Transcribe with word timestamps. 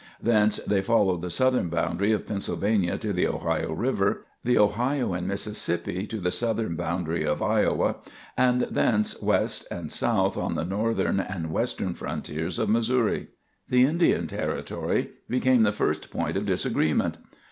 Thence 0.19 0.55
they 0.57 0.81
followed 0.81 1.21
the 1.21 1.29
southern 1.29 1.69
boundary 1.69 2.11
of 2.11 2.25
Pennsylvania 2.25 2.97
to 2.97 3.13
the 3.13 3.27
Ohio 3.27 3.71
River, 3.73 4.25
the 4.43 4.57
Ohio 4.57 5.13
and 5.13 5.27
Mississippi 5.27 6.07
to 6.07 6.17
the 6.17 6.31
southern 6.31 6.75
boundary 6.75 7.23
of 7.23 7.43
Iowa, 7.43 7.97
and 8.35 8.61
thence 8.63 9.21
west 9.21 9.67
and 9.69 9.91
south 9.91 10.37
on 10.37 10.55
the 10.55 10.65
northern 10.65 11.19
and 11.19 11.51
western 11.51 11.93
frontiers 11.93 12.57
of 12.57 12.67
Missouri. 12.67 13.27
The 13.69 13.85
Indian 13.85 14.25
Territory 14.25 15.11
became 15.29 15.61
the 15.61 15.71
first 15.71 16.09
point 16.09 16.35
of 16.35 16.47
disagreement. 16.47 17.17